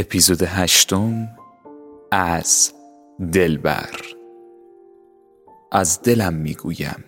اپیزود 0.00 0.42
هشتم 0.42 1.28
از 2.10 2.72
دلبر. 3.32 4.00
از 5.72 6.02
دلم 6.02 6.34
می‌گویم. 6.34 7.04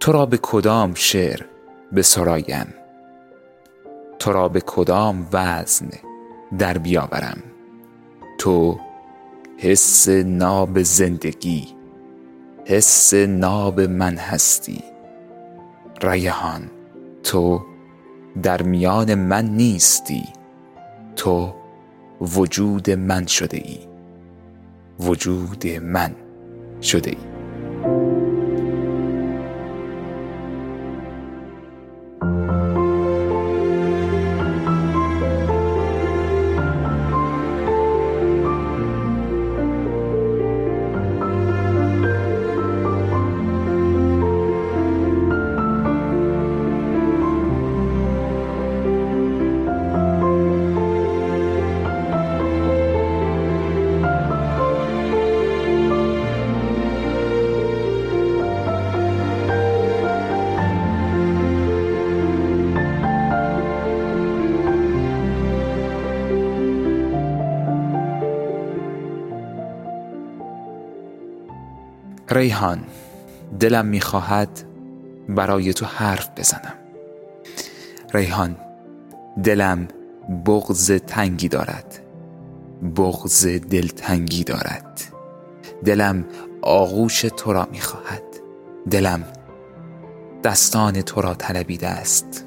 تو 0.00 0.12
را 0.12 0.26
به 0.26 0.38
کدام 0.42 0.94
شعر 0.94 1.40
به 1.92 2.02
سرایم 2.02 2.81
تو 4.22 4.32
را 4.32 4.48
به 4.48 4.60
کدام 4.60 5.26
وزن 5.32 5.88
در 6.58 6.78
بیاورم؟ 6.78 7.42
تو 8.38 8.80
حس 9.58 10.08
ناب 10.08 10.82
زندگی 10.82 11.68
حس 12.64 13.14
ناب 13.14 13.80
من 13.80 14.16
هستی. 14.16 14.82
ریحان 16.02 16.70
تو 17.22 17.62
در 18.42 18.62
میان 18.62 19.14
من 19.14 19.44
نیستی. 19.44 20.24
تو 21.16 21.54
وجود 22.20 22.90
من 22.90 23.26
شده 23.26 23.56
ای. 23.56 23.78
وجود 25.00 25.66
من 25.66 26.14
شده 26.82 27.10
ای. 27.10 27.31
ریحان 72.32 72.84
دلم 73.60 73.86
می‌خواهد 73.86 74.48
برای 75.28 75.72
تو 75.72 75.86
حرف 75.86 76.28
بزنم. 76.36 76.74
ریحان 78.14 78.56
دلم 79.44 79.88
بغز 80.46 80.92
تنگی 80.92 81.48
دارد. 81.48 81.98
بغز 82.96 83.46
دلتنگی 83.46 84.44
دارد. 84.44 85.00
دلم 85.84 86.24
آغوش 86.62 87.20
تو 87.20 87.52
را 87.52 87.68
می‌خواهد. 87.72 88.22
دلم 88.90 89.24
دستان 90.44 91.02
تو 91.02 91.20
را 91.20 91.34
طلبیده 91.34 91.88
است. 91.88 92.44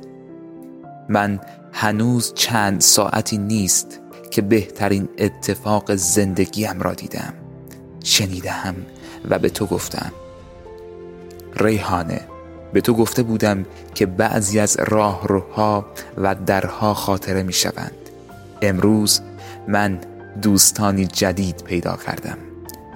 من 1.10 1.40
هنوز 1.74 2.34
چند 2.34 2.82
ساعتی 2.82 3.38
نیست 3.38 4.00
که 4.32 4.42
بهترین 4.42 5.10
اتفاق 5.18 5.96
زندگیم 5.96 6.82
را 6.82 6.94
دیدم. 6.94 7.34
شنیدم 8.04 8.76
و 9.30 9.40
به 9.40 9.50
تو 9.50 9.66
گفتم. 9.66 10.12
ریحانه 11.56 12.22
به 12.74 12.82
تو 12.82 12.94
گفته 12.94 13.24
بودم 13.24 13.66
که 13.96 14.06
بعضی 14.06 14.60
از 14.60 14.78
راهروها 14.80 15.86
و 16.18 16.36
درها 16.36 16.94
خاطره 16.94 17.44
می 17.44 17.54
شوند. 17.54 18.10
امروز 18.62 19.22
من 19.68 20.00
دوستانی 20.42 21.06
جدید 21.06 21.64
پیدا 21.64 21.98
کردم. 22.06 22.38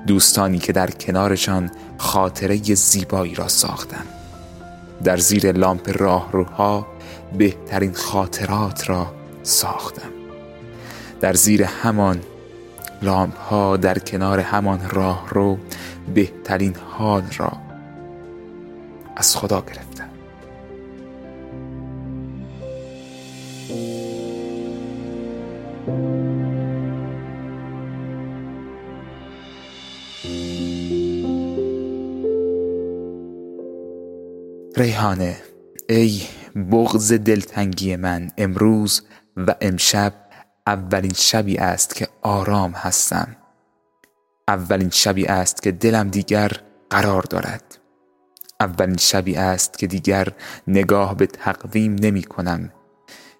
دوستانی 0.08 0.60
که 0.60 0.74
در 0.74 0.90
کنارشان 0.90 1.72
خاطره 1.98 2.58
زیبایی 2.64 3.36
را 3.36 3.48
ساختم. 3.48 4.06
در 5.04 5.18
زیر 5.18 5.52
لامپ 5.52 6.02
راهروها 6.02 6.88
بهترین 7.38 7.94
خاطرات 7.94 8.90
را 8.90 9.14
ساختم. 9.44 10.10
در 11.22 11.34
زیر 11.34 11.64
همان 11.64 12.20
لامپ 13.02 13.38
ها 13.38 13.78
در 13.78 14.00
کنار 14.00 14.40
همان 14.40 14.90
راه 14.90 15.26
رو 15.30 15.58
بهترین 16.14 16.76
حال 16.76 17.24
را 17.38 17.52
از 19.16 19.38
خدا 19.38 19.62
گرفتم 19.62 20.10
ریحانه 34.80 35.38
ای 35.90 36.22
بغز 36.72 37.14
دلتنگی 37.14 37.96
من 37.96 38.32
امروز 38.38 39.02
و 39.38 39.56
امشب 39.62 40.14
اولین 40.68 41.14
شبی 41.16 41.58
است 41.58 41.96
که 41.96 42.08
آرام 42.22 42.72
هستم. 42.72 43.39
اولین 44.50 44.90
شبی 44.90 45.26
است 45.26 45.62
که 45.62 45.72
دلم 45.72 46.10
دیگر 46.10 46.52
قرار 46.90 47.22
دارد. 47.22 47.78
اولین 48.60 48.98
شبی 48.98 49.36
است 49.36 49.78
که 49.78 49.88
دیگر 49.88 50.28
نگاه 50.68 51.16
به 51.16 51.28
تقویم 51.28 51.96
نمی 51.96 52.24
کنم. 52.24 52.72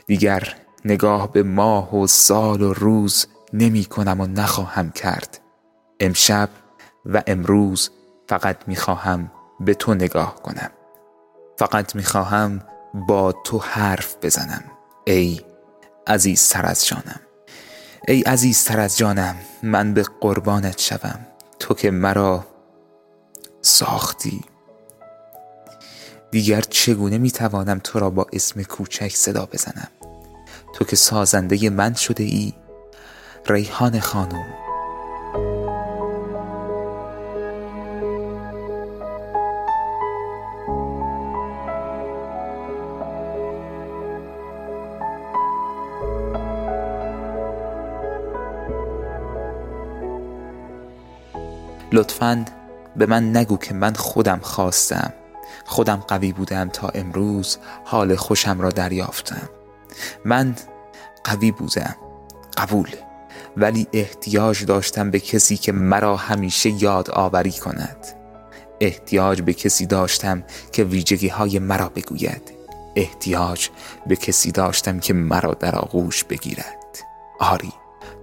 دیگر 0.08 0.56
نگاه 0.86 1.32
به 1.32 1.44
ماه 1.44 1.96
و 1.96 2.08
سال 2.08 2.62
و 2.62 2.74
روز 2.74 3.28
نمی 3.54 3.86
کنم 3.86 4.22
و 4.22 4.26
نخواهم 4.26 4.92
کرد. 4.92 5.40
امشب 6.00 6.50
و 7.06 7.24
امروز 7.28 7.90
فقط 8.30 8.58
می 8.68 8.76
خواهم 8.76 9.32
به 9.60 9.74
تو 9.74 9.94
نگاه 9.94 10.36
کنم. 10.36 10.72
فقط 11.58 11.96
می 11.96 12.04
خواهم 12.04 12.62
با 12.94 13.32
تو 13.32 13.58
حرف 13.58 14.16
بزنم. 14.22 14.64
ای 15.06 15.42
عزیز 16.08 16.40
سر 16.40 16.66
از 16.66 16.88
جانم. 16.88 17.29
ای 18.08 18.22
عزیزتر 18.22 18.80
از 18.80 18.98
جانم 18.98 19.36
من 19.64 19.94
به 19.94 20.06
قربانت 20.22 20.80
شوم. 20.80 21.28
تو 21.60 21.74
که 21.74 21.92
مرا 21.92 22.46
ساختی. 23.62 24.42
دیگر 26.32 26.62
چگونه 26.62 27.18
می‌توانم 27.18 27.80
تو 27.84 28.00
را 28.00 28.10
با 28.10 28.28
اسم 28.34 28.64
کوچک 28.64 29.16
صدا 29.16 29.46
بزنم؟ 29.46 29.88
تو 30.76 30.86
که 30.86 30.96
سازنده 30.96 31.70
من 31.70 31.94
شده 31.94 32.24
ای 32.24 32.54
ریحان 33.46 34.00
خانم. 34.00 34.69
لطفا 52.00 52.46
به 52.96 53.06
من 53.06 53.38
نگو 53.38 53.58
که 53.58 53.74
من 53.74 53.94
خودم 53.94 54.40
خواستم. 54.42 55.14
خودم 55.66 55.96
قوی 55.96 56.32
بودم 56.32 56.70
تا 56.70 56.88
امروز 56.88 57.58
حال 57.86 58.16
خوشم 58.16 58.62
را 58.62 58.70
دریافتم. 58.70 59.50
من 60.26 60.56
قوی 61.24 61.52
بودم 61.52 61.96
قبول 62.58 62.90
ولی 63.58 63.88
احتیاج 63.94 64.66
داشتم 64.66 65.12
به 65.12 65.20
کسی 65.20 65.58
که 65.58 65.72
مرا 65.72 66.16
همیشه 66.16 66.84
یاد 66.84 67.12
آوری 67.12 67.52
کند. 67.52 68.08
احتیاج 68.80 69.42
به 69.42 69.54
کسی 69.54 69.86
داشتم 69.86 70.44
که 70.72 70.84
ویژگی 70.84 71.28
های 71.28 71.60
مرا 71.60 71.90
بگوید. 71.90 72.52
احتیاج 72.96 73.70
به 74.08 74.16
کسی 74.16 74.52
داشتم 74.52 75.00
که 75.00 75.14
مرا 75.14 75.54
در 75.54 75.76
آغوش 75.76 76.24
بگیرد. 76.24 76.98
آری 77.40 77.74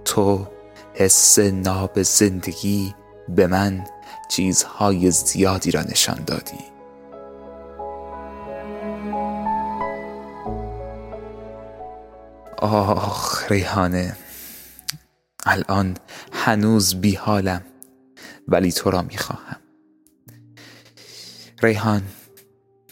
تو 0.05 0.47
حس 0.93 1.39
ناب 1.39 2.01
زندگی 2.01 2.95
به 3.29 3.47
من 3.47 3.85
چیزهای 4.29 5.11
زیادی 5.11 5.71
را 5.71 5.81
نشان 5.81 6.23
دادی. 6.25 6.77
آخ 12.57 13.51
ریحانه 13.51 14.15
الان 15.45 15.97
هنوز 16.33 16.95
بی 16.95 17.15
حالم 17.15 17.61
ولی 18.47 18.71
تو 18.71 18.91
را 18.91 19.01
می 19.01 19.17
خواهم. 19.17 19.57
ریحان 21.63 22.01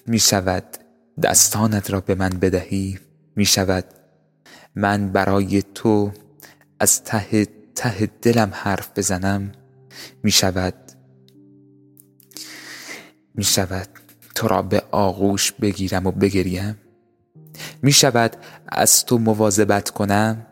می 0.08 0.20
شود 0.20 0.64
دستانت 1.24 1.92
را 1.92 2.02
به 2.02 2.16
من 2.16 2.30
بدهی؟ 2.30 3.00
می 3.36 3.46
شود 3.46 3.86
من 4.76 5.12
برای 5.12 5.62
تو 5.62 6.12
از 6.80 7.04
ته 7.04 7.48
ته 7.76 8.10
دلم 8.22 8.52
حرف 8.54 8.90
بزنم؟ 8.96 9.52
می 10.24 10.32
شود 10.32 10.74
می 13.36 13.44
شود 13.44 13.88
تو 14.36 14.48
را 14.48 14.62
به 14.62 14.84
آغوش 14.92 15.52
بگیرم 15.52 16.08
و 16.08 16.12
بگریم. 16.12 16.78
می 17.82 17.92
شود 17.92 18.38
از 18.68 19.06
تو 19.06 19.18
مواظبت 19.18 19.90
کنم. 19.90 20.46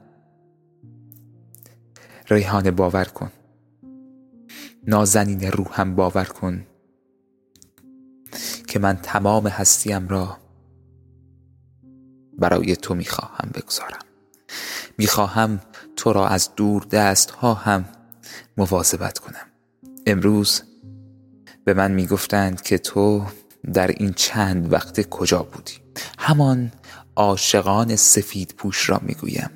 ریحان 2.30 2.72
باور 2.72 3.06
کن. 3.06 3.32
نازنین 4.88 5.52
روحم 5.52 5.96
باور 5.96 6.26
کن. 6.26 6.66
که 8.68 8.80
من 8.80 8.98
تمام 8.98 9.48
هستیم 9.48 10.08
را 10.08 10.38
برای 12.38 12.76
تو 12.76 12.96
می‌خواهم 12.96 13.50
بگذارم. 13.54 14.06
می‌خواهم 14.98 15.60
تو 15.96 16.14
را 16.14 16.28
از 16.28 16.50
دور 16.56 16.84
دست 16.84 17.32
ها 17.32 17.54
هم 17.54 17.86
مواظبت 18.58 19.20
کنم. 19.20 19.46
امروز 20.06 20.62
به 21.66 21.74
من 21.74 21.92
می‌گفتند 21.92 22.62
که 22.62 22.78
تو 22.78 23.26
در 23.74 23.88
این 23.88 24.14
چند 24.14 24.74
وقت 24.74 25.10
کجا 25.10 25.44
بودی. 25.44 25.74
همان 26.20 26.72
عاشقان 27.16 27.96
سفید 27.96 28.54
پوش 28.58 28.90
را 28.90 29.00
می‌گویم. 29.04 29.50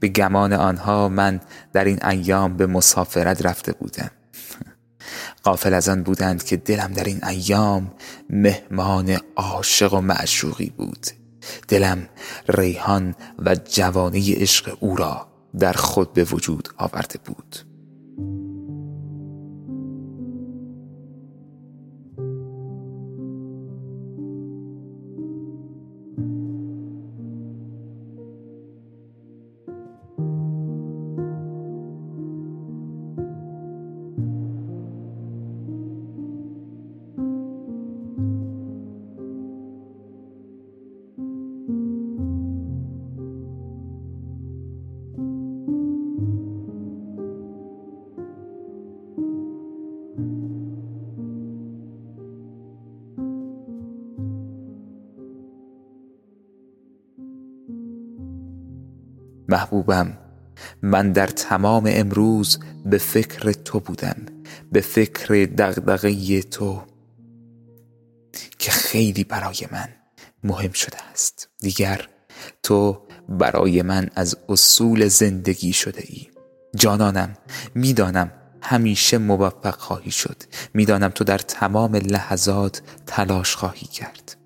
به 0.00 0.08
گمان 0.08 0.52
آنها 0.52 1.08
من 1.08 1.40
در 1.72 1.84
این 1.84 2.06
ایام 2.06 2.56
به 2.56 2.66
مسافرت 2.66 3.46
رفته 3.46 3.72
بودم. 3.72 4.10
قافل 5.42 5.74
از 5.74 5.88
آن 5.88 6.02
بودند 6.02 6.44
که 6.44 6.56
دلم 6.56 6.92
در 6.92 7.04
این 7.04 7.24
ایام 7.24 7.92
مهمان 8.30 9.18
عاشق 9.36 9.94
و 9.94 10.00
معشوقی 10.00 10.72
بود. 10.76 11.06
دلم 11.68 12.08
ریحان 12.48 13.14
و 13.38 13.54
جوانی 13.54 14.32
عشق 14.32 14.76
او 14.80 14.96
را 14.96 15.27
در 15.58 15.72
خود 15.72 16.12
به 16.12 16.24
وجود 16.24 16.68
آورده 16.76 17.18
بود. 17.24 17.67
محبوبم. 59.48 60.18
من 60.82 61.12
در 61.12 61.26
تمام 61.26 61.84
امروز 61.88 62.58
به 62.84 62.98
فکر 62.98 63.52
تو 63.52 63.80
بودم 63.80 64.16
به 64.72 64.80
فکر 64.80 65.48
دغدغه 65.58 66.42
تو 66.42 66.82
که 68.58 68.70
خیلی 68.70 69.24
برای 69.24 69.68
من 69.72 69.88
مهم 70.44 70.72
شده 70.72 70.96
است. 71.12 71.48
دیگر 71.58 72.08
تو 72.62 73.02
برای 73.28 73.82
من 73.82 74.10
از 74.14 74.36
اصول 74.48 75.08
زندگی 75.08 75.72
شده 75.72 76.02
ای. 76.06 76.26
جانانم 76.76 77.36
می‌دانم 77.74 78.32
همیشه 78.62 79.18
موفق 79.18 79.78
خواهی 79.78 80.10
شد. 80.10 80.42
می‌دانم 80.74 81.08
تو 81.08 81.24
در 81.24 81.38
تمام 81.38 81.96
لحظات 81.96 82.82
تلاش 83.06 83.56
خواهی 83.56 83.86
کرد. 83.86 84.36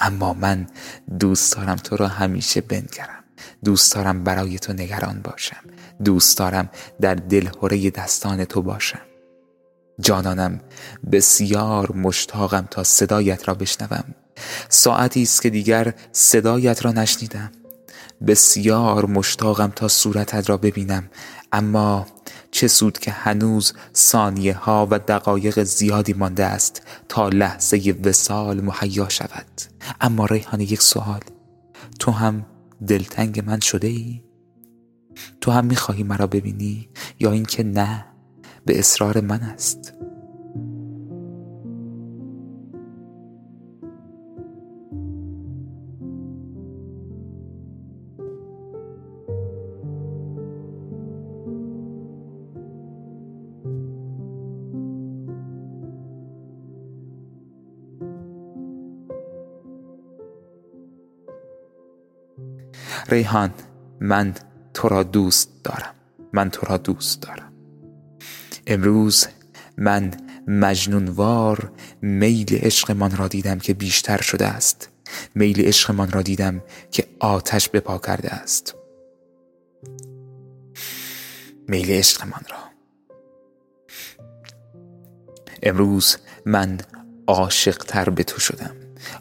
اما 0.00 0.34
من 0.34 0.66
دوست 1.18 1.56
دارم 1.56 1.76
تو 1.76 1.96
را 1.96 2.08
همیشه 2.08 2.60
بنگرم. 2.60 3.24
دوست 3.64 3.94
دارم 3.94 4.24
برای 4.24 4.58
تو 4.58 4.72
نگران 4.72 5.20
باشم. 5.22 5.64
دوست 6.04 6.38
دارم 6.38 6.70
در 7.00 7.14
دلهوره 7.14 7.90
دستان 7.90 8.44
تو 8.44 8.62
باشم. 8.62 9.00
جانانم 10.00 10.60
بسیار 11.12 11.92
مشتاقم 11.92 12.68
تا 12.70 12.84
صدایت 12.84 13.48
را 13.48 13.54
بشنوم. 13.54 14.04
ساعتی 14.68 15.22
است 15.22 15.42
که 15.42 15.50
دیگر 15.50 15.94
صدایت 16.12 16.84
را 16.84 16.92
نشنیدم. 16.92 17.52
بسیار 18.26 19.06
مشتاقم 19.06 19.72
تا 19.76 19.88
صورتت 19.88 20.50
را 20.50 20.56
ببینم. 20.56 21.10
اما 21.52 22.06
چه 22.50 22.68
سود 22.68 22.98
که 22.98 23.10
هنوز 23.10 23.72
ثانیه 23.94 24.54
ها 24.54 24.88
و 24.90 24.98
دقایق 24.98 25.62
زیادی 25.62 26.12
مانده 26.12 26.44
است 26.44 26.82
تا 27.08 27.28
لحظه 27.28 27.94
وسال 28.04 28.60
مهیا 28.60 29.08
شود. 29.08 29.46
اما 30.00 30.26
ریحان 30.26 30.60
یک 30.60 30.82
سوال. 30.82 31.20
تو 31.98 32.10
هم 32.10 32.46
دلتنگ 32.86 33.44
من 33.46 33.60
شده 33.60 33.88
ای؟ 33.88 34.22
تو 35.40 35.50
هم 35.50 35.66
می‌خواهی 35.66 36.02
مرا 36.02 36.26
ببینی 36.26 36.88
یا 37.20 37.32
اینکه 37.32 37.62
نه 37.62 38.06
به 38.64 38.78
اصرار 38.78 39.20
من 39.20 39.40
است 39.40 39.94
ریحان 63.08 63.54
من 64.00 64.34
تو 64.74 64.88
را 64.88 65.02
دوست 65.02 65.64
دارم. 65.64 65.94
من 66.32 66.50
تو 66.50 66.66
را 66.66 66.76
دوست 66.76 67.22
دارم. 67.22 67.52
امروز 68.66 69.26
من 69.76 70.10
مجنونوار 70.46 71.72
میل 72.02 72.54
عشقمان 72.54 73.16
را 73.16 73.28
دیدم 73.28 73.58
که 73.58 73.74
بیشتر 73.74 74.20
شده 74.20 74.46
است. 74.46 74.88
میل 75.34 75.60
عشقمان 75.60 76.10
را 76.10 76.22
دیدم 76.22 76.62
که 76.90 77.06
آتش 77.20 77.68
به 77.68 77.80
پا 77.80 77.98
کرده 77.98 78.30
است. 78.30 78.74
میل 81.68 81.90
عشقمان 81.90 82.42
را. 82.50 82.58
امروز 85.62 86.16
من 86.46 86.78
عاشقتر 87.26 88.10
به 88.10 88.24
تو 88.24 88.40
شدم. 88.40 88.76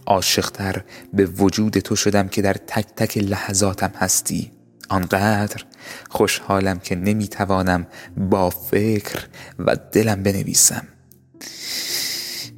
عاشقتر 0.06 0.84
به 1.14 1.26
وجود 1.26 1.80
تو 1.80 1.96
شدم 1.96 2.28
که 2.28 2.42
در 2.42 2.54
تک 2.54 2.86
تک 2.96 3.18
لحظاتم 3.18 3.92
هستی. 3.96 4.52
آنقدر 4.90 5.64
خوشحالم 6.10 6.80
که 6.80 6.96
نمی‌توانم 6.96 7.88
با 8.18 8.50
فکر 8.50 9.28
و 9.60 9.76
دلم 9.92 10.24
بنویسم. 10.24 10.88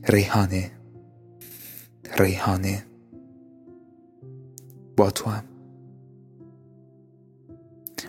ریحانه 0.07 0.71
ریحانه 2.17 2.85
با 4.97 5.11
تو 5.11 5.29
هم 5.29 5.43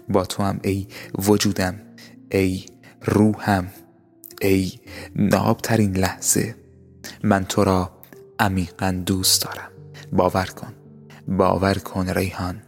با 0.09 0.25
تو 0.25 0.43
هم 0.43 0.61
ای 0.63 0.87
وجودم 1.19 1.81
ای 2.31 2.67
روحم 3.03 3.67
ای 4.43 4.73
نابترین 5.17 5.97
لحظه. 5.97 6.55
من 7.23 7.45
تو 7.45 7.65
را 7.65 8.00
عمیقا 8.41 9.03
دوست 9.07 9.45
دارم. 9.45 9.71
باور 10.13 10.47
کن. 10.47 10.75
باور 11.29 11.75
کن 11.75 12.09
ریحان. 12.09 12.63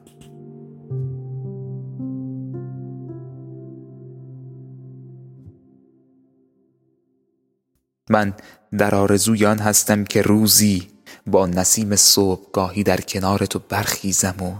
من 8.10 8.34
در 8.78 8.94
آرزوی 8.94 9.46
آن 9.46 9.58
هستم 9.58 10.04
که 10.04 10.22
روزی 10.22 10.88
با 11.26 11.46
نسیم 11.46 11.96
صبحگاهی 11.96 12.82
در 12.82 13.00
کنار 13.00 13.46
تو 13.46 13.58
برخیزم 13.68 14.42
و 14.42 14.52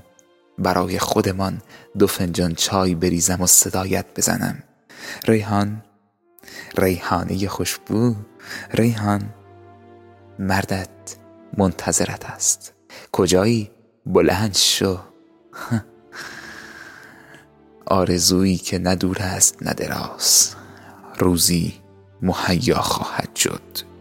برای 0.58 0.98
خودمان 0.98 1.62
دو 1.98 2.06
فنجان 2.06 2.54
چای 2.54 2.94
بریزم 2.94 3.40
و 3.40 3.46
صدایت 3.46 4.06
بزنم. 4.16 4.62
ریحان 5.28 5.82
ریحانه 6.78 7.48
خوشبو. 7.48 8.14
ریحان. 8.70 9.41
مردت 10.42 10.88
منتظرت 11.58 12.24
است. 12.24 12.74
کجایی؟ 13.12 13.70
بلند 14.06 14.54
شو. 14.54 14.98
آرزویی 17.86 18.56
که 18.56 18.78
ندور 18.78 19.18
است 19.18 19.56
ندراز 19.62 20.54
روزی 21.18 21.74
مهیا 22.22 22.80
خواهد 22.80 23.36
شد. 23.36 23.91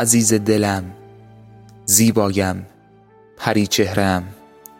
عزیز 0.00 0.34
دلم 0.34 0.84
زیبایم 1.86 2.66
پری 3.36 3.66
چهرم. 3.66 4.24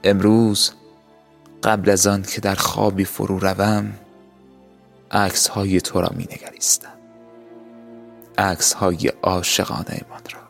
امروز 0.05 0.73
قبل 1.63 1.91
از 1.91 2.07
آن 2.07 2.23
که 2.23 2.41
در 2.41 2.55
خوابی 2.55 3.05
فرو 3.05 3.39
روم 3.39 3.93
عکس 5.11 5.49
های 5.49 5.81
تو 5.81 6.01
را 6.01 6.11
می 6.17 6.25
نگریستم 6.25 6.93
عکس 8.39 8.73
های 8.73 9.09
عاشقانه 9.23 10.01
من 10.11 10.21
را. 10.33 10.41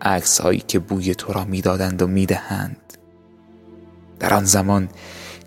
عکس 0.00 0.40
هایی 0.40 0.64
که 0.68 0.78
بوی 0.78 1.14
تو 1.14 1.32
را 1.32 1.44
می‌دادند 1.44 2.02
و 2.02 2.06
می‌دهند. 2.06 2.92
در 4.20 4.34
آن 4.34 4.44
زمان 4.44 4.88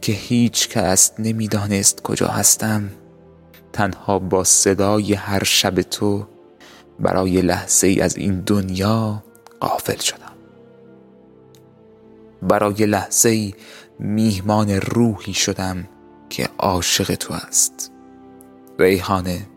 که 0.01 0.13
هیچ 0.13 0.69
کس 0.69 1.11
نمی‌دانست 1.19 2.01
کجا 2.01 2.27
هستم 2.27 2.89
تنها 3.73 4.19
با 4.19 4.43
صدای 4.43 5.13
هر 5.13 5.43
شب 5.43 5.81
تو 5.81 6.27
برای 6.99 7.41
لحظه 7.41 7.87
ای 7.87 8.01
از 8.01 8.17
این 8.17 8.39
دنیا 8.39 9.23
قافل 9.59 9.97
شدم. 9.97 10.35
برای 12.41 12.85
لحظه 12.85 13.29
ای 13.29 13.53
میهمان 13.99 14.69
روحی 14.69 15.33
شدم 15.33 15.87
که 16.29 16.49
عاشق 16.57 17.15
تو 17.15 17.33
است. 17.33 17.91
ریحانه 18.79 19.47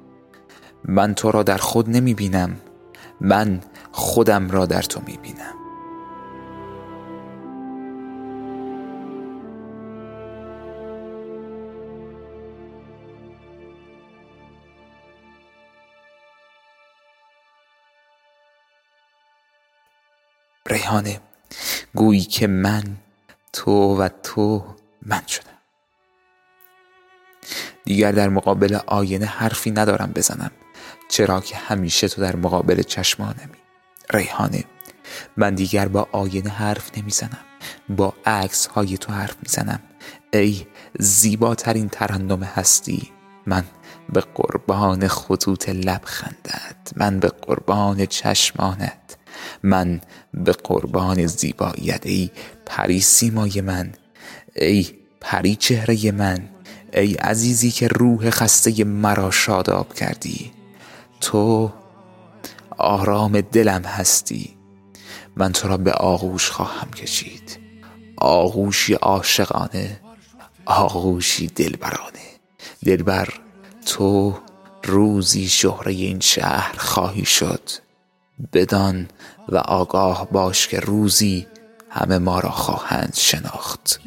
من 0.85 1.15
تو 1.15 1.31
را 1.31 1.43
در 1.43 1.57
خود 1.57 1.91
نمی 1.91 2.15
بینم 2.15 2.57
من 3.21 3.61
خودم 3.93 4.51
را 4.51 4.67
در 4.67 4.83
تو 4.83 5.01
می 5.07 5.19
بینم 5.23 5.62
ریحانه 20.73 21.21
گویی 21.95 22.21
که 22.21 22.47
من 22.47 22.85
تو 23.53 23.97
و 23.97 24.09
تو 24.23 24.65
من 25.03 25.23
شدم. 25.29 25.59
دیگر 27.85 28.13
در 28.13 28.29
مقابل 28.29 28.79
آینه 28.87 29.27
حرفی 29.27 29.71
ندارم 29.71 30.13
بزنم 30.13 30.51
چرا 31.09 31.41
که 31.41 31.57
همیشه 31.57 32.09
تو 32.09 32.23
در 32.23 32.37
مقابل 32.37 32.83
چشمانمی. 32.83 33.59
ریحانه 34.15 34.65
من 35.37 35.55
دیگر 35.55 35.89
با 35.89 36.09
آینه 36.13 36.51
حرف 36.51 36.99
نمی‌زنم 36.99 37.45
با 37.89 38.15
عکس 38.27 38.67
های 38.67 38.99
تو 38.99 39.13
حرف 39.13 39.37
می‌زنم. 39.43 39.81
ای 40.33 40.67
زیباترین 40.99 41.89
ترنم 41.89 42.43
هستی 42.43 43.13
من 43.47 43.65
به 44.13 44.21
قربان 44.21 45.09
خطوط 45.09 45.69
لبخندت 45.69 46.93
من 46.97 47.21
به 47.21 47.29
قربان 47.29 48.07
چشمانت. 48.07 49.17
من 49.63 50.01
به 50.35 50.53
قربان 50.53 51.27
زیباییت 51.27 52.07
ای 52.07 52.31
پری 52.67 53.01
سیمای 53.01 53.61
من 53.61 53.93
ای 54.57 54.87
پری 55.21 55.57
چهره 55.57 56.13
من 56.13 56.49
ای 56.95 57.15
عزیزی 57.15 57.71
که 57.71 57.89
روح 57.89 58.31
خسته 58.31 58.85
مرا 58.85 59.31
شاداب 59.31 59.95
کردی. 59.95 60.53
تو 61.21 61.73
آرام 62.79 63.41
دلم 63.41 63.83
هستی. 63.83 64.57
من 65.37 65.53
تو 65.53 65.69
را 65.69 65.77
به 65.77 65.93
آغوش 65.93 66.51
خواهم 66.51 66.91
کشید. 66.91 67.59
آغوشی 68.17 68.95
عاشقانه 68.95 70.01
آغوشی 70.67 71.47
دلبرانه. 71.47 72.33
دلبر 72.85 73.29
تو 73.87 74.39
روزی 74.85 75.49
شهره 75.49 75.93
این 75.93 76.21
شهر 76.21 76.75
خواهی 76.79 77.25
شد. 77.25 77.71
بدان 78.53 79.09
و 79.49 79.57
آگاه 79.57 80.29
باش 80.31 80.69
که 80.69 80.81
روزی 80.81 81.47
همه 81.91 82.19
ما 82.19 82.41
را 82.41 82.51
خواهند 82.51 83.15
شناخت 83.15 84.01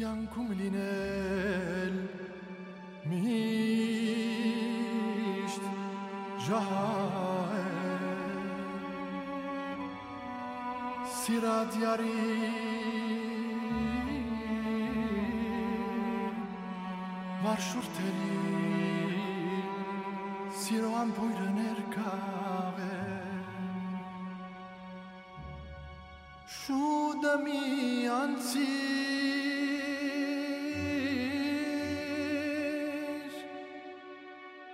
Siroan 20.66 21.08
buyurun 21.16 21.58
erkave 21.70 22.65
Şudami 27.36 28.10
ansir 28.10 28.66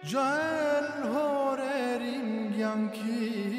Jael 0.04 0.88
horerim 1.14 2.54
yankin 2.60 3.52